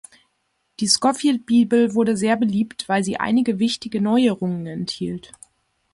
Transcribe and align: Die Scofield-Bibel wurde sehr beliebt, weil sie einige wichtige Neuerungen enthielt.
Die 0.79 0.87
Scofield-Bibel 0.87 1.93
wurde 1.93 2.17
sehr 2.17 2.35
beliebt, 2.35 2.89
weil 2.89 3.03
sie 3.03 3.17
einige 3.19 3.59
wichtige 3.59 4.01
Neuerungen 4.01 4.65
enthielt. 4.65 5.31